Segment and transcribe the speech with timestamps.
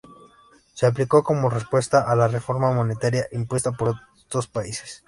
[0.73, 4.99] Se aplicó como respuesta a la reforma monetaria impuesta por estos países.